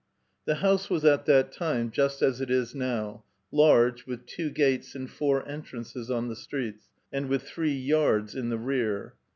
[0.45, 4.95] The house was at that time just as it is now, large, with two gates
[4.95, 9.13] and four entrances on the streets, and with three yards {dvors) in the rear.